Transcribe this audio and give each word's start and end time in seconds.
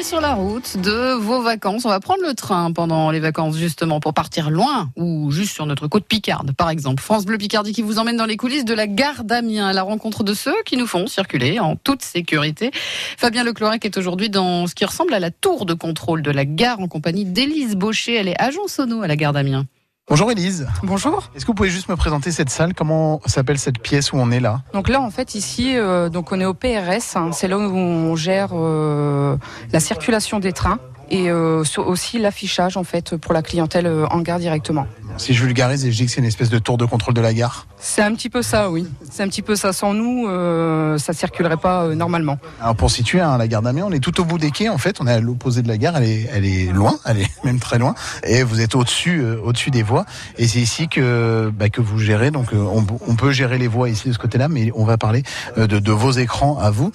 est 0.00 0.02
sur 0.02 0.20
la 0.22 0.32
route 0.32 0.78
de 0.78 1.12
vos 1.12 1.42
vacances. 1.42 1.84
On 1.84 1.90
va 1.90 2.00
prendre 2.00 2.22
le 2.26 2.32
train 2.32 2.72
pendant 2.72 3.10
les 3.10 3.20
vacances 3.20 3.58
justement 3.58 4.00
pour 4.00 4.14
partir 4.14 4.48
loin 4.48 4.90
ou 4.96 5.30
juste 5.30 5.52
sur 5.52 5.66
notre 5.66 5.88
côte 5.88 6.06
Picarde 6.06 6.52
par 6.52 6.70
exemple. 6.70 7.02
France 7.02 7.26
Bleu 7.26 7.36
Picardie 7.36 7.74
qui 7.74 7.82
vous 7.82 7.98
emmène 7.98 8.16
dans 8.16 8.24
les 8.24 8.38
coulisses 8.38 8.64
de 8.64 8.72
la 8.72 8.86
gare 8.86 9.24
d'Amiens 9.24 9.66
à 9.66 9.72
la 9.74 9.82
rencontre 9.82 10.24
de 10.24 10.32
ceux 10.32 10.54
qui 10.64 10.78
nous 10.78 10.86
font 10.86 11.06
circuler 11.06 11.58
en 11.58 11.76
toute 11.76 12.00
sécurité. 12.00 12.70
Fabien 13.18 13.44
Leclorec 13.44 13.84
est 13.84 13.98
aujourd'hui 13.98 14.30
dans 14.30 14.66
ce 14.66 14.74
qui 14.74 14.86
ressemble 14.86 15.12
à 15.12 15.20
la 15.20 15.30
tour 15.30 15.66
de 15.66 15.74
contrôle 15.74 16.22
de 16.22 16.30
la 16.30 16.46
gare 16.46 16.80
en 16.80 16.88
compagnie 16.88 17.26
d'Élise 17.26 17.76
Baucher. 17.76 18.14
Elle 18.14 18.28
est 18.28 18.40
agent 18.40 18.68
sono 18.68 19.02
à 19.02 19.06
la 19.06 19.16
gare 19.16 19.34
d'Amiens. 19.34 19.66
Bonjour 20.10 20.28
Élise. 20.32 20.66
Bonjour. 20.82 21.30
Est-ce 21.36 21.44
que 21.44 21.52
vous 21.52 21.54
pouvez 21.54 21.70
juste 21.70 21.88
me 21.88 21.94
présenter 21.94 22.32
cette 22.32 22.50
salle? 22.50 22.74
Comment 22.74 23.20
s'appelle 23.26 23.60
cette 23.60 23.78
pièce 23.78 24.12
où 24.12 24.16
on 24.16 24.32
est 24.32 24.40
là? 24.40 24.62
Donc 24.74 24.88
là, 24.88 25.00
en 25.00 25.10
fait, 25.10 25.36
ici, 25.36 25.76
euh, 25.76 26.08
donc 26.08 26.32
on 26.32 26.40
est 26.40 26.44
au 26.44 26.52
PRS. 26.52 27.14
hein. 27.14 27.30
c'est 27.30 27.46
là 27.46 27.56
où 27.56 27.62
on 27.62 28.16
gère 28.16 28.48
euh, 28.54 29.36
la 29.72 29.80
circulation 29.80 30.38
des 30.40 30.52
trains 30.52 30.78
et 31.10 31.30
euh, 31.30 31.64
aussi 31.78 32.18
l'affichage 32.18 32.76
en 32.76 32.84
fait 32.84 33.16
pour 33.16 33.32
la 33.32 33.42
clientèle 33.42 33.86
euh, 33.86 34.06
en 34.06 34.20
gare 34.20 34.38
directement. 34.38 34.86
Si 35.20 35.34
je 35.34 35.44
vulgarise 35.44 35.84
et 35.84 35.92
je 35.92 35.96
dis 35.98 36.06
que 36.06 36.12
c'est 36.12 36.20
une 36.20 36.26
espèce 36.26 36.48
de 36.48 36.58
tour 36.58 36.78
de 36.78 36.86
contrôle 36.86 37.12
de 37.12 37.20
la 37.20 37.34
gare. 37.34 37.66
C'est 37.78 38.00
un 38.00 38.14
petit 38.14 38.30
peu 38.30 38.40
ça, 38.40 38.70
oui. 38.70 38.86
C'est 39.10 39.22
un 39.22 39.28
petit 39.28 39.42
peu 39.42 39.54
ça. 39.54 39.74
Sans 39.74 39.92
nous, 39.92 40.26
euh, 40.28 40.96
ça 40.96 41.12
circulerait 41.12 41.58
pas 41.58 41.82
euh, 41.82 41.94
normalement. 41.94 42.38
Alors 42.58 42.74
pour 42.74 42.90
situer 42.90 43.20
hein, 43.20 43.36
la 43.36 43.46
gare 43.46 43.60
d'Amiens, 43.60 43.84
on 43.86 43.92
est 43.92 44.00
tout 44.00 44.18
au 44.18 44.24
bout 44.24 44.38
des 44.38 44.50
quais 44.50 44.70
en 44.70 44.78
fait. 44.78 44.96
On 44.98 45.06
est 45.06 45.12
à 45.12 45.20
l'opposé 45.20 45.60
de 45.60 45.68
la 45.68 45.76
gare. 45.76 45.98
Elle 45.98 46.04
est, 46.04 46.30
elle 46.32 46.46
est 46.46 46.72
loin, 46.72 46.98
elle 47.04 47.18
est 47.20 47.30
même 47.44 47.58
très 47.58 47.78
loin. 47.78 47.94
Et 48.24 48.42
vous 48.42 48.62
êtes 48.62 48.74
au-dessus, 48.74 49.20
euh, 49.20 49.38
au-dessus 49.42 49.70
des 49.70 49.82
voies. 49.82 50.06
Et 50.38 50.48
c'est 50.48 50.58
ici 50.58 50.88
que 50.88 51.50
bah, 51.54 51.68
que 51.68 51.82
vous 51.82 51.98
gérez. 51.98 52.30
Donc 52.30 52.54
euh, 52.54 52.56
on, 52.56 52.86
on 53.06 53.14
peut 53.14 53.30
gérer 53.30 53.58
les 53.58 53.68
voies 53.68 53.90
ici 53.90 54.08
de 54.08 54.14
ce 54.14 54.18
côté-là, 54.18 54.48
mais 54.48 54.72
on 54.74 54.84
va 54.84 54.96
parler 54.96 55.22
de, 55.58 55.66
de 55.66 55.92
vos 55.92 56.12
écrans 56.12 56.58
à 56.58 56.70
vous. 56.70 56.92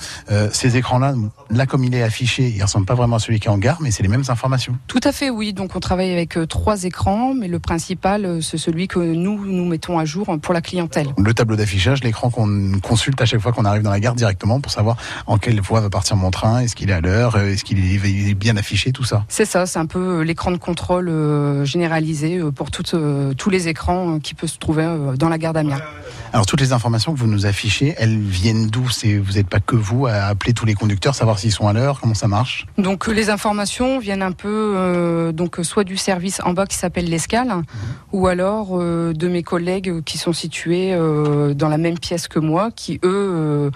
Ces 0.52 0.78
écrans-là, 0.78 1.14
là 1.52 1.66
comme 1.68 1.84
il 1.84 1.94
est 1.94 2.02
affiché, 2.02 2.52
il 2.56 2.62
ressemble 2.62 2.86
pas 2.86 2.96
vraiment 2.96 3.18
à 3.18 3.20
celui 3.20 3.40
qui 3.40 3.48
est 3.48 3.52
en 3.52 3.58
gare, 3.58 3.78
mais 3.82 3.92
c'est 3.92 4.04
les 4.04 4.10
mêmes 4.10 4.24
informations. 4.30 4.78
Tout 4.88 5.00
à 5.04 5.12
fait, 5.12 5.30
oui. 5.30 5.54
Donc 5.54 5.76
on 5.76 5.80
travaille 5.80 6.12
avec 6.12 6.38
trois 6.50 6.84
écrans, 6.84 7.34
mais 7.34 7.48
le 7.48 7.60
principal, 7.60 8.15
euh, 8.24 8.42
c'est 8.42 8.58
celui 8.58 8.88
que 8.88 9.00
nous 9.00 9.44
nous 9.46 9.66
mettons 9.66 10.00
à 10.00 10.06
jour 10.06 10.28
pour 10.42 10.54
la 10.54 10.62
clientèle. 10.62 11.08
Le 11.18 11.34
tableau 11.34 11.58
d'affichage, 11.58 12.04
l'écran 12.04 12.30
qu'on 12.30 12.80
consulte 12.82 13.22
à 13.22 13.26
chaque 13.26 13.42
fois 13.42 13.52
qu'on 13.52 13.66
arrive 13.66 13.82
dans 13.84 13.92
la 13.92 14.00
gare 14.00 14.16
directement 14.16 14.62
pour 14.62 14.72
savoir 14.72 14.96
en 15.28 15.38
quelle 15.38 15.60
voie 15.60 15.82
va 15.82 15.90
partir 15.90 16.16
mon 16.16 16.32
train, 16.32 16.60
est-ce 16.60 16.76
qu'il 16.76 16.90
est 16.90 16.94
à 16.94 17.02
l'heure, 17.02 17.36
euh, 17.36 17.52
est-ce 17.52 17.66
qu'il 17.66 17.80
est, 17.80 18.34
bien 18.36 18.56
affiché, 18.56 18.92
tout 18.92 19.04
ça. 19.04 19.26
C'est 19.28 19.46
ça, 19.46 19.66
c'est 19.66 19.80
un 19.80 19.86
peu 19.86 20.20
euh, 20.20 20.24
l'écran 20.24 20.52
de 20.52 20.58
contrôle 20.58 21.12
généralisé 21.66 22.40
pour 22.56 22.72
toutes, 22.72 22.96
tous 23.38 23.50
les 23.50 23.68
écrans 23.68 24.20
qui 24.20 24.34
peuvent 24.34 24.50
se 24.50 24.58
trouver 24.58 24.86
dans 25.18 25.30
la 25.30 25.38
gare 25.38 25.54
d'Amiens. 25.54 25.82
Alors 26.36 26.46
toutes 26.46 26.60
les 26.60 26.74
informations 26.74 27.14
que 27.14 27.20
vous 27.20 27.28
nous 27.28 27.46
affichez, 27.46 27.96
elles 27.98 28.20
viennent 28.20 28.68
d'où? 28.68 28.84
Vous 28.84 29.34
n'êtes 29.34 29.48
pas 29.48 29.62
que 29.62 29.78
vous 29.78 30.06
à 30.06 30.26
appeler 30.26 30.52
tous 30.52 30.66
les 30.66 30.74
conducteurs, 30.74 31.16
savoir 31.16 31.40
s'ils 31.40 31.54
sont 31.54 31.68
à 31.68 31.74
l'heure, 31.74 32.02
comment 32.02 32.14
ça 32.14 32.28
marche? 32.28 32.66
Donc 32.78 33.08
les 33.08 33.30
informations 33.30 34.00
viennent 34.00 34.22
un 34.22 34.34
peu 34.34 34.74
euh, 34.76 35.32
donc 35.32 35.60
soit 35.64 35.86
du 35.86 35.96
service 35.96 36.42
en 36.44 36.54
bas 36.54 36.66
qui 36.66 36.76
s'appelle 36.76 37.10
l'escale, 37.10 37.62
ou 38.12 38.28
alors 38.28 38.70
euh, 38.74 39.14
de 39.14 39.28
mes 39.28 39.44
collègues 39.44 40.02
qui 40.04 40.18
sont 40.18 40.34
situés 40.34 40.94
euh, 40.94 41.54
dans 41.54 41.70
la 41.70 41.78
même 41.78 42.00
pièce 42.00 42.28
que 42.28 42.40
moi, 42.40 42.72
qui 42.72 43.00
eux 43.04 43.32
euh, 43.34 43.72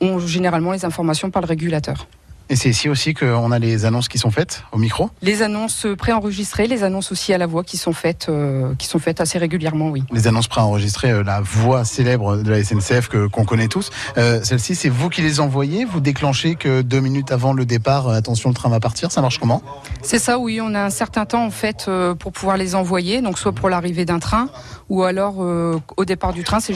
ont 0.00 0.18
généralement 0.18 0.72
les 0.72 0.84
informations 0.84 1.30
par 1.30 1.42
le 1.42 1.46
régulateur. 1.46 2.06
Et 2.50 2.56
c'est 2.56 2.68
ici 2.68 2.88
aussi 2.88 3.14
qu'on 3.14 3.52
a 3.52 3.60
les 3.60 3.84
annonces 3.84 4.08
qui 4.08 4.18
sont 4.18 4.32
faites 4.32 4.64
au 4.72 4.78
micro. 4.78 5.08
Les 5.22 5.42
annonces 5.42 5.86
préenregistrées, 5.96 6.66
les 6.66 6.82
annonces 6.82 7.12
aussi 7.12 7.32
à 7.32 7.38
la 7.38 7.46
voix 7.46 7.62
qui 7.62 7.76
sont 7.76 7.92
faites, 7.92 8.26
euh, 8.28 8.74
qui 8.76 8.88
sont 8.88 8.98
faites 8.98 9.20
assez 9.20 9.38
régulièrement, 9.38 9.88
oui. 9.88 10.02
Les 10.10 10.26
annonces 10.26 10.48
préenregistrées, 10.48 11.12
euh, 11.12 11.22
la 11.22 11.40
voix 11.40 11.84
célèbre 11.84 12.38
de 12.38 12.50
la 12.50 12.64
SNCF 12.64 13.06
que 13.06 13.28
qu'on 13.28 13.44
connaît 13.44 13.68
tous. 13.68 13.90
Euh, 14.18 14.40
Celle-ci, 14.42 14.74
c'est 14.74 14.88
vous 14.88 15.08
qui 15.08 15.22
les 15.22 15.38
envoyez? 15.38 15.84
Vous 15.84 16.00
déclenchez 16.00 16.56
que 16.56 16.82
deux 16.82 16.98
minutes 16.98 17.30
avant 17.30 17.52
le 17.52 17.64
départ, 17.64 18.08
attention, 18.08 18.48
le 18.48 18.54
train 18.56 18.68
va 18.68 18.80
partir. 18.80 19.12
Ça 19.12 19.20
marche 19.22 19.38
comment? 19.38 19.62
C'est 20.02 20.18
ça, 20.18 20.40
oui. 20.40 20.60
On 20.60 20.74
a 20.74 20.82
un 20.82 20.90
certain 20.90 21.26
temps 21.26 21.44
en 21.44 21.52
fait 21.52 21.88
pour 22.18 22.32
pouvoir 22.32 22.56
les 22.56 22.74
envoyer, 22.74 23.22
donc 23.22 23.38
soit 23.38 23.52
pour 23.52 23.68
l'arrivée 23.68 24.04
d'un 24.04 24.18
train, 24.18 24.48
ou 24.88 25.04
alors 25.04 25.38
au 25.38 26.04
départ 26.04 26.32
du 26.32 26.42
train. 26.42 26.58
C'est 26.58 26.68